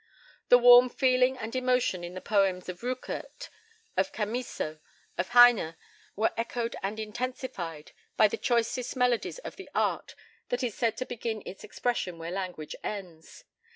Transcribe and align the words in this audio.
The 0.49 0.57
warm 0.57 0.89
feeling 0.89 1.37
and 1.37 1.55
emotion 1.55 2.03
in 2.03 2.15
the 2.15 2.21
poems 2.21 2.67
of 2.69 2.81
Rückert, 2.81 3.49
of 3.95 4.11
Chamisso, 4.11 4.79
of 5.15 5.29
Heine, 5.29 5.75
were 6.15 6.33
echoed 6.35 6.75
and 6.81 6.99
intensified 6.99 7.91
by 8.17 8.27
the 8.27 8.35
choicest 8.35 8.95
melodies 8.95 9.37
of 9.37 9.57
the 9.57 9.69
art 9.75 10.15
that 10.49 10.63
is 10.63 10.73
said 10.73 10.97
to 10.97 11.05
begin 11.05 11.43
its 11.45 11.63
expression 11.63 12.17
where 12.17 12.31
language 12.31 12.75
ends. 12.83 13.43